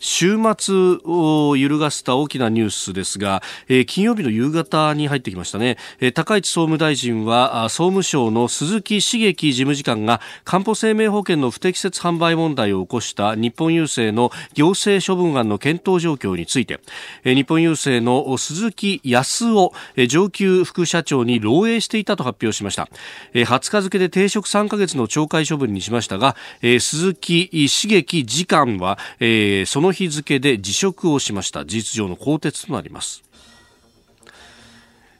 [0.00, 16.80] 週末を揺るがした大きなニュースですが、えー、金曜日の夕方に入ってきましたね、えー、高市総務大臣は総務省の鈴木茂樹事務次官がかんぽ生命保険の不適切販売問題を起こした日本郵政の行政処分案の検討状況について、
[17.24, 19.72] えー、日本郵政の鈴木康夫、
[20.08, 22.88] 上級副社長に漏洩していたと発表しました、
[23.34, 31.64] えー、20日付で停職3ヶ月の懲戒処分にしましたが、えー、鈴木茂樹次官は、えー、そのの日付で辞職をしました。
[31.64, 33.24] 事実上の更迭となります。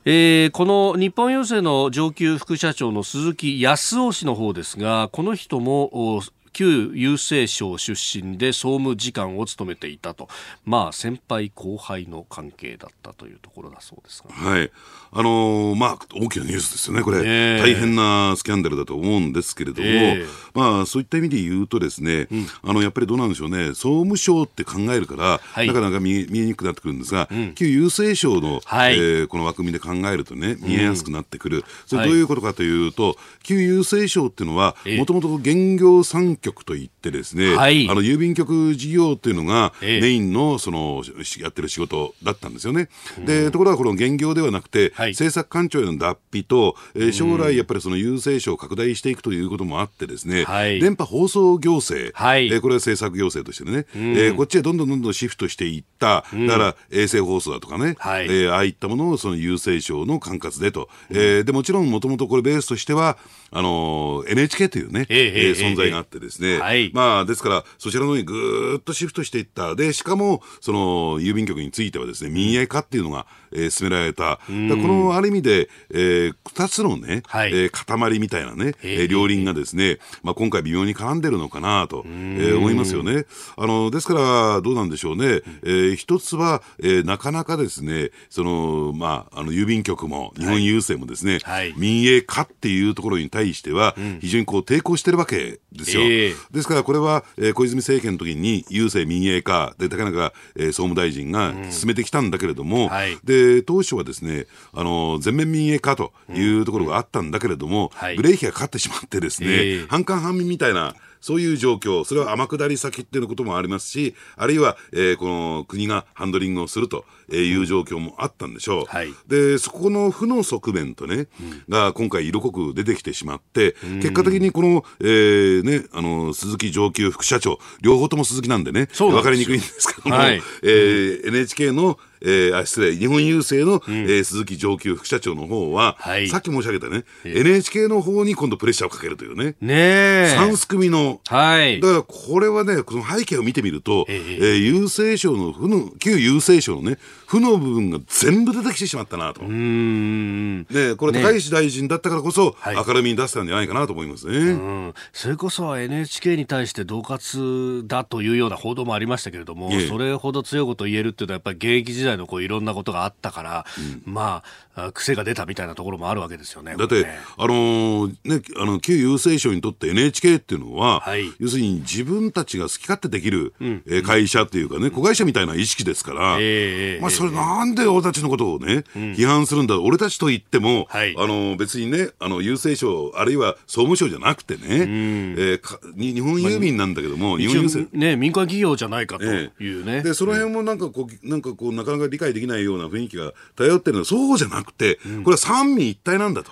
[0.05, 10.29] えー、この日本郵政の上級副社長の鈴木康夫氏の方ですがこの人も旧郵政省出身で総務次官を務めていたと、
[10.65, 14.71] まあ、先輩後輩の関係だったというところだそうですが、はい、
[15.13, 17.23] あのー、まあ、大きなニュースですよね、これ、え。
[17.57, 41.03] ー、大変なスキャンダルだと思うんですけれども、えー、まあ、そういった意味で言うとですね、うん、あのやっぱりどうなんでしょうね、総務省って考えるから、はい、なかなか見見えにくくなってくるんですが、うん、旧郵政省の、はい、えー、この枠組みで考えるとね、見えやすくなってくる、うん、それどういうことかというと、はい、旧郵政省っていうのは、もともと現業産局といってですね、はい、あの郵便局事業っていうのがメインのその
[41.41, 42.89] やってる仕事だったんですよね。
[43.25, 63.19] でところがこの現業ではなくて、はい、政策官庁への脱皮と、えー、将来やっぱりその郵政省を拡大していくということもあってですね、はい、電波放送行政、はい、えー、これは政策行政としてね、えー、こっちへどんどんどんどんシフトしていった、だから衛星放送だとかね、はい、えー、ああいったものをその郵政省の管轄でと、えー、でもちろんもともとこれベースとしては
[63.53, 69.75] あの NHK というね、えー、えー、存在があってですね、はい、まあですからそちらの方にぐっとシフトしていった。
[69.75, 83.25] でしかもその郵便局についてはですね民営化っていうのが、えー、進められた、このある意味で、えー、2つのね、はい、えー、塊みたいなね、えー、両輪がですね、まあ、今回微妙に絡んでるのかなと、えー、思いますよね。
[83.57, 96.03] あのですからどうなんでしょうね、えー、一つは、えー、なかなかですねその、まあ、あの郵便局も日本郵政もですね、はい、民営化っていうところに対しては、非常にこう抵抗してるわけですよ。
[96.03, 107.99] えー、ですからこれは、えー、小泉政権の時に郵政民営化で高中、えー、総務大臣が進めてきたんだけれども、うんはい、で当初はですねあの全面民営化というところがあったんだけれども、うん。
[108.01, 118.85] はい、ブレーキがかかってしまってですね、えー、半官半民みたいなそういう状況、それは天下り先っていうこともありますし、あるいは、えー、この国がハンドリングをするという状況もあったんでしょう。
[118.87, 139.55] はい、で、そこの負の側面とね、うん、が今回色濃く出てきてしまって、うん、結果的にこの、えー、ね、あの、鈴木上級副社長、両方とも鈴木なんでね、わかりにくいんですけども、はい、えー、NHK のえー、あ失礼、日本郵政の、うん、えー、鈴木上級副社長の方は、はい、さっき申し上げたね、NHK の方に今度プレッシャーをかけるというね。
[139.61, 141.21] ね三すくみの。
[141.27, 141.81] はい。
[141.81, 149.43] だからこれはね、この背景を見てみると、えー、えー、郵政省の負の、旧郵政省のね、負の部分が全部出てきてしまったなと。
[149.43, 150.61] うん。
[150.63, 154.37] ね、これ高市大臣だったからこそ、明るみに出したんじゃないかなと思いますね。
[154.37, 154.95] うん。
[155.13, 163.65] それこそ NHK に対して恫喝だというような報道もありましたけれども、それほど強いことを言えるっていうのはやっぱり現役時代のこういろんなことがあったから、
[164.07, 166.75] うん、まあ、癖が出たみたいなところもあるわけですよね。
[166.77, 187.97] だって、ね、あのね、あの、旧郵政省にとって NHK っていうのは、はい、要するに自分たちが好き勝手できる、うん、え会社っていうかね、子会社みたいな意識ですから、えー、まあ、それなんで俺たちのことをね、うん、批判するんだ、俺たちと言っても、はい、あの、別にね、あの、郵政省、あるいは総務省じゃなくてね、うん、えー、か日本郵便なんだけども、まあ、日本郵政。
[187.97, 190.03] ね、民間企業じゃないかというね。
[190.03, 196.51] で、その辺もなんかこう、なんかこう、なかなか理解できないような雰囲気が頼ってるのはそうじゃなくて、これは三位一体なんだと。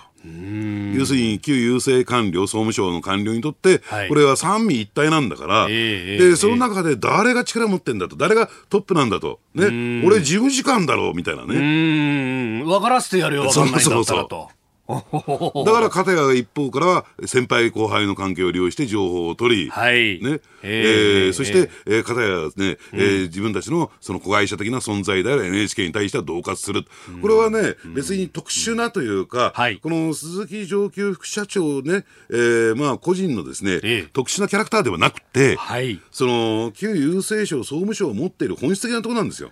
[0.93, 12.63] 要するに旧郵政官僚、総務省の官僚にとって、はい、これは三位一体なんだから、えー、で、その中で誰が力持ってんだと、誰がトップなんだと、ね、俺事務次官だろうみたいなね。
[12.63, 14.03] 分からせてやるよ、分かんないんだったらと。
[14.03, 14.58] そうそうそう
[14.89, 20.39] だから片や一方からは先輩後輩の関係を利用して情報を取り、はい、ね。
[20.63, 26.85] えー、えー、そして、えー、片やね、えー、自分たちのその子会社的な存在である NHK に対しては恫喝する、
[27.21, 39.51] これはね、別に特殊なというか、はい、この鈴木上級副社長ね、えー、まあ個人のですね、えー、特殊なキャラクターではなくて、はい、その旧郵政省総務省を持っている本質的なところなんですよ。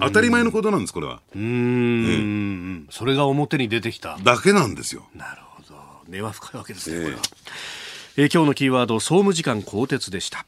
[0.00, 1.20] 当たり前のことなんです、これは。
[1.34, 4.18] うん、ね、それが表に出てきた。
[4.22, 5.06] だけなんですよ。
[5.14, 5.74] なるほど。
[6.08, 7.22] 根は深いわけですね、これは。
[8.16, 10.46] えー、今日のキーワード、総務時間更迭でした。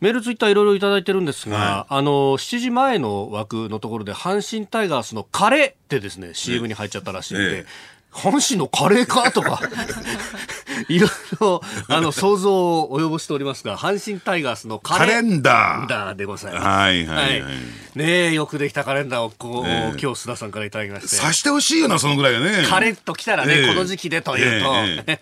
[0.00, 9.32] メールツイッターいろいろいただいてるんですが、はい、あの、7時前の枠のところで、阪神タイガースのカレーってですね、CM に入っちゃったらしいんで、ええ阪神のカレーか？
[9.32, 9.60] とか
[10.88, 11.10] いろい
[11.40, 16.66] ろあの想像を及ぼしておりますが阪神タイガースのカレンダーでございます。
[16.66, 17.52] はいはい、はい、
[17.94, 21.08] ねよくできたカレンダーをこう、えー、今日須田さんからいただきまして。
[21.16, 22.64] さしてほしいよなそのぐらいがね。
[22.68, 25.18] カレッと来たらね、えー、この時期でというと、え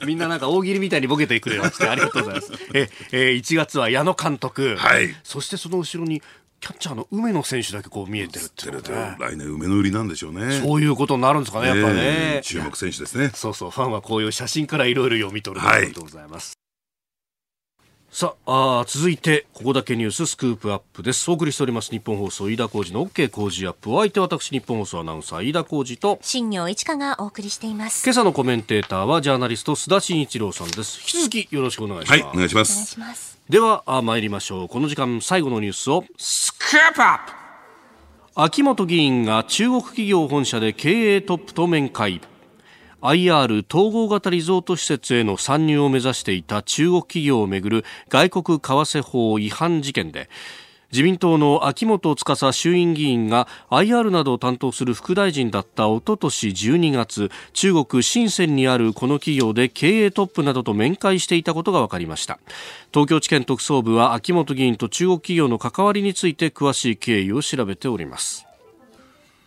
[0.00, 2.52] ー、 みんななんか大喜利みたいにボケてくれましてありがとうございます。
[2.74, 6.22] ええー、1月は矢野監督、はい、そしてその後ろに
[6.60, 10.60] キャッチャーの梅野選手だけこう見えてるっていう、ね、来年梅野売りなんでしょうね。
[10.60, 12.40] そういうことになるんですかねやっぱね。
[12.44, 13.30] 注目選手ですね。
[13.34, 16.59] そうそうファンはこういう写真からいろいろ読み取るということでございます、はい、
[18.12, 21.30] さあ続いてここだけニューススクープアップです。
[21.30, 23.94] お送りしております日本放送飯田浩司の OK 工事アップ。
[23.94, 28.04] お相手私日本放送アナウンサー飯田浩司と新業一華がお送りしています。
[28.04, 30.98] 今朝のコメンテーターはジャーナリスト須田慎一郎さんです。
[30.98, 32.22] 引き続きよろしくお願いします。
[32.24, 32.72] はいお願いします。
[32.72, 33.38] お願いします。
[33.48, 34.68] では参りましょう。
[34.68, 37.32] この時間最後のニュースをスクープアップ。
[38.34, 42.20] 秋元議員が中国企業本社で経営トップと面会
[43.02, 50.28] IR 統合型リゾート施設への参入を目指していた中国企業をめぐる外国為替法違反事件で
[50.92, 62.40] 自民党の秋元司衆院議員が IR などを担当する副大臣だったおととし12月中国深センにあるこの企業で経営トップなどと面会していたことが分かりました。
[62.92, 68.49] 東京地検特捜部は秋元議員と中国企業の関わりについて詳しい経緯を調べております。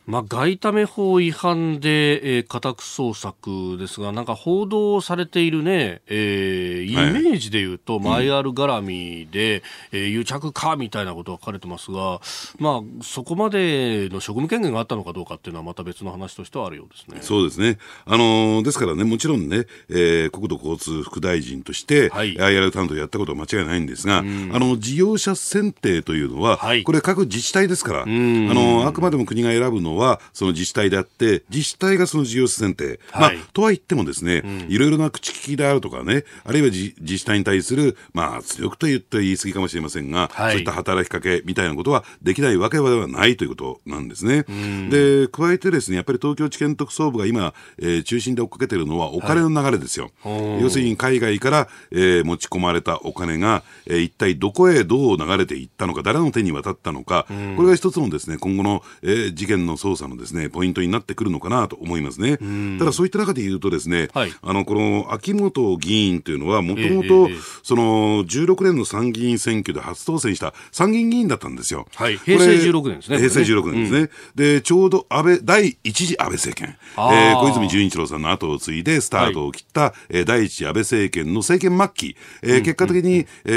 [0.06, 12.20] まあ、外為法違反で、えー、家宅捜索ですが、なんか報道されているね、えー、イメージで言うと、はい、マイアル絡みで、うん、えー、癒着かみたいなことが書かれてますが、
[12.60, 17.20] まあ、そこまでの職務権限があったのかどうかっていうのは、また別の話としてはあるようですね。
[17.22, 17.78] そうですね。
[18.06, 33.00] あのー、ですからね、もちろんね、えー、国土交通副大臣として、はい、IR 担当やったことは間違いないんですが、あの、事業者選定というのは、はい、これ各自治体ですから、あの、あくまでも国が選ぶのは、その自治体であって、自治体がその事業者選定。
[33.12, 44.46] はい、まあ、とは言ってもですね、うん、いろいろな口利きであるとかね、あるいは自治体に対する、まあ、圧力と言って言い過ぎかもしれませんが、はい、そういった働きかけみたいなことはできないわけではないということなんですね。
[44.89, 50.12] で、加えてですね、やっぱり東京地検特捜部が今、えー、中心で追っかけてるのはお金の流れですよ。
[50.24, 57.26] はい、要するに海外から、えー、持ち込まれたお金が、えー、一体どこへどう流れていったのか、誰の手に渡ったのか、
[57.56, 62.38] これが一つのですね、今後の、えー、事件の捜査のですね、ポイントになってくるのかなと思いますね。
[62.80, 67.30] ただそういった中で言うとですね、はい、あの、この秋元議員というのは、もともと、
[67.64, 71.88] その、16年の参議院選挙で初当選した参議院議員だったんですよ。
[71.96, 73.18] はい、平成16年ですね。
[73.18, 74.00] 平成16年ですね。
[74.00, 83.52] うん、で、ちょうど安倍、第一次安倍政権、えー、小泉純一郎さんの後を継いでスタートを切った、はい、えー、第一次安倍政権の政権末期、えー、結果的に、うん、え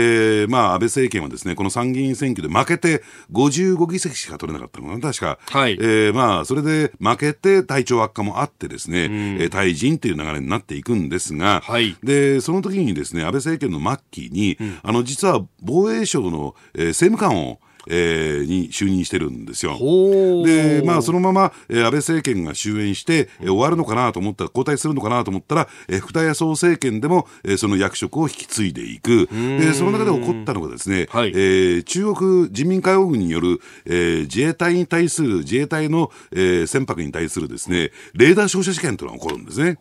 [0.45, 3.03] ー、まあ、安倍政権はですね、この参議院選挙で負けて
[3.33, 5.39] 55議席しか取れなかったのかな、確か。
[5.47, 5.73] はい。
[5.81, 9.13] えー、まあ、それで負けて体調悪化もあってですね、うん、
[9.43, 19.77] えー、退陣という流れになっていくんですが、はい、で、その時にですね、安倍政権の末期に、うん、あの、実は防衛省の、えー、政務官をえー、に就任してるんですよ。
[20.45, 29.29] で、まあ、そのまま、えー、安倍政権が終焉して、えー、終わるのかなと思ったら、交代するのかなと思ったら、えー、福田康夫政権でも、えー、その役職を引き継いでいく。
[29.33, 39.77] で、その中で起こったのがですね、はい、えー、中国人民解放軍による、えー、自衛隊に対する、自衛隊の、えー、船舶に対するですね、レーダー照射事件というのが起こるんですね。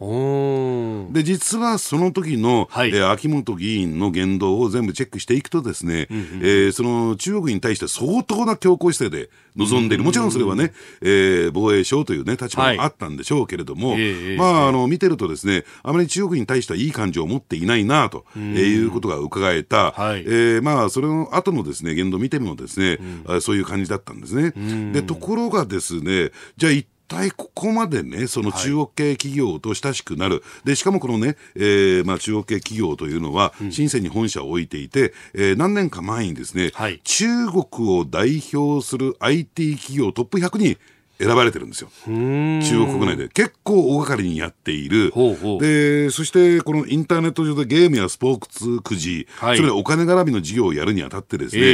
[1.14, 24.52] で、実はその時の、はい、えー、秋元議員の言動を全部チェックしていくとですね、うんうん、えー、その中国に対して相当な強硬姿勢で臨んでいる、もちろんそれはね、えー、防衛省という、ね、立場があったんでしょうけれども、はい、まあ、あの見てると、ですねあまり中国に対してはいい感情を持っていないなと、えいうことが伺えた、はい、えー、まあ、それの後のですね言動を見てもですね、うん、そういう感じだったんですね。
[24.91, 40.78] でところがですねじゃあ一体ここまでね、その中国系企業と親しくなる、はい、でしかもこのね、えーまあ、中国系企業というのは、深センに本社を置いていて、えー、何年か前にですね、はい、中国を代表する IT 企業トップ100に
[41.18, 41.89] 選ばれてるんですよ。
[42.05, 43.30] 中国国内で。
[43.30, 45.13] 結構大掛かりにやっている。
[45.59, 51.66] で、そしてこのインターネット上でゲームやスポーツくじ、はい、それお金絡みの事業をやるにあたってですね、え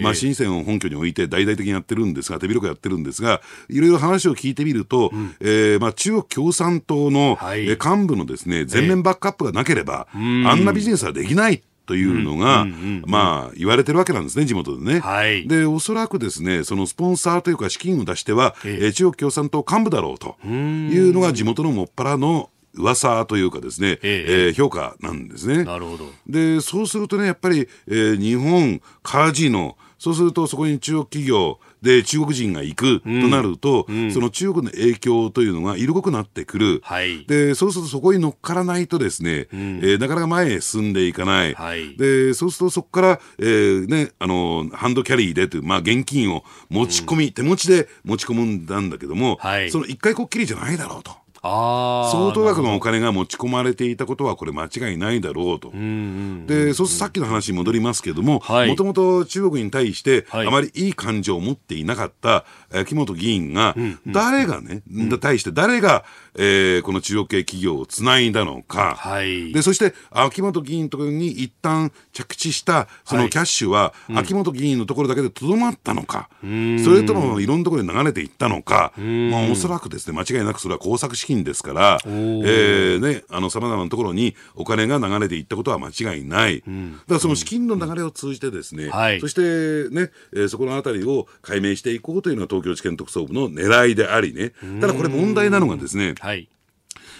[0.00, 12.68] ー、まあ、深センを本拠に置いて大々的にやってるんですが、手広くやってるんですが、いろいろ話を聞いてみると、うん、えー、まあ、中国共産党の、はい、幹部のですね、全面バックアップがなければ、えー、あんなビジネスはできないというのが、
[13.04, 15.00] まあ、言われてるわけなんですね、地元でね。
[15.00, 25.64] はい、で、おそらくですね、そのスポンサーというか資金を出しては、えー、中国共産党幹部だろうというのが地元のもっぱらの噂というかですね、えええー、評価なんですね。
[25.64, 26.04] なるほど。
[26.28, 36.80] で、そうするとね、やっぱり、えー、日本カジノ、そうするとそこに中国企業、で、中国人が行くとなると、うん、その中国の影響というのが色濃くなってくる。
[36.82, 41.54] はい、で、そうするとそこに乗っからないとですね、うん、えー、なかなか前へ進んでいかない。
[41.54, 51.19] はい、で、そうするとそこから、えー、ね、あの、ハンドキャリーでという、まあ現金を持ち込み、うん、手持ちで持ち込むんだけども、はい、その一回こっきりじゃないだろうと。
[51.42, 55.70] 相当額のお金が持ち込まれていたことはこれ間違いないだろうと。
[55.72, 62.44] で、そうするとさっきの話に戻りますけれども、もともと中国に対してあまりいい感情を持っていなかった
[62.84, 63.74] 木本議員が、
[64.06, 64.82] 誰がね、
[65.20, 66.04] 対して誰が、
[66.36, 96.29] えー、この中国系企業をつないだのか、はい、でそして秋元議員のところに一旦着地したそのキャッシュは、はい、秋元議員のところだけでとどまったのか、それともいろんなところに流れていったのか、まあ、おそらくですね間違いなくそれは工作資金ですから、えーね、あのさまざまなところにお金が流れていったことは間違いない、うん、だからその資金の流れを通じてですね、はい、そしてね、えー、そこのあたりを解明していこうというのは東京地検特捜部の狙いでありね、ただこれ問題なのがですね、はい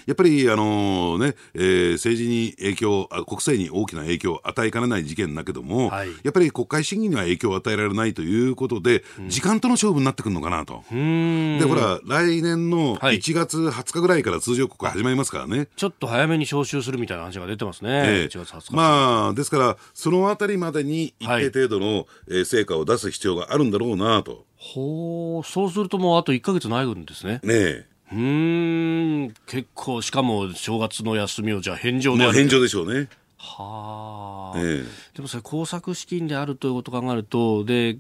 [0.07, 10.83] やっぱり、あのね、えー、政治に影響、国政に大きな影響を与えかねない事件だけども、はい、やっぱり国会審議には影響を与えられないということで、うん、時間との勝負になってくるのかなと。
[10.91, 17.91] で、ほら、来年の1月20日ぐらいから通常国会始まりますからね、はい、ちょっと早めに召集するみたいな話が出てますね。
[17.91, 24.45] えー、まあ、ですから、そのあたりまでに一定程度の、はい、えー、成果を出す必要があるんだろうなと。
[24.57, 27.41] ほう、そうするともうあと1か月ないんですね。
[27.43, 27.90] ねえ。
[28.13, 29.35] うん。
[29.47, 33.09] 結構しかも正月の休みをじゃあ返上であ返上でしょうね。
[33.39, 37.97] はあ、ええ、でもそれ工作資金であるということを考えるとで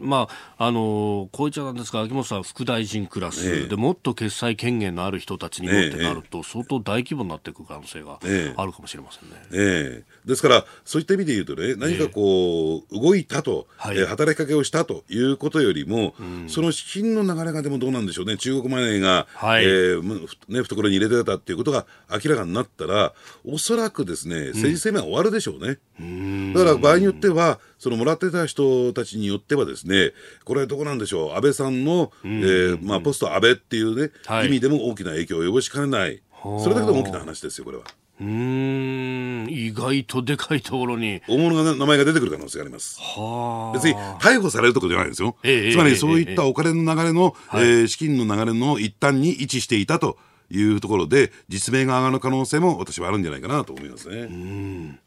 [0.00, 0.28] ま
[0.58, 8.18] あ、あのこういっちゃなんですが秋元さん、副大臣クラス、ええ、でもっと決裁権限のある人たちにもってなると、相当大規模になっていく可能性が
[8.56, 10.28] あるかもしれませんね、ええ。
[10.28, 25.78] ですから、そういった意味で言うとね、何かこう、動いたと、はい、えー、働きかけをしたということよりも、うん、その資金の流れがでもどうなんでしょうね、中国マネーが、はい、えー、ね、懐に入れてたっていうことが明らかになったら、おそらくですね、政治生命は終わるでしょうね。
[26.00, 30.12] うん、だから場合によっては、そのもらってた人たちによってはですね、
[30.44, 36.22] これどこなんでしょう、安倍さんの、うん、えー、まあ、ポスト安倍っていうね、はい、意味でも大きな影響を及ぼしかねない。
[36.42, 37.84] それだけでも大きな話ですよ、これは。
[38.18, 39.46] うん。
[39.50, 41.20] 意外とでかいところに。
[41.28, 42.98] 大物が名前が出てくる可能性があります。
[42.98, 47.60] は別に逮捕されるところじゃないですよ、ええ、つまりそういったお金の流れの、ええ。
[47.60, 50.16] えー、資金の流れの一端に位置していたと
[50.50, 54.16] いうところで実名が上がる可能性も私はあるんじゃないかなと思いますね。
[54.16, 54.98] うん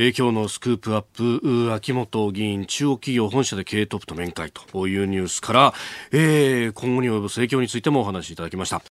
[0.00, 5.74] えー、今日のスクープアップ秋元議員中央企業本社で経営トップと面会というニュースから、
[6.12, 8.80] えー、今後に及ぼす影響についてもお話しいただきました。